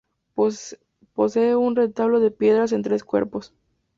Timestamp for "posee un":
0.33-1.75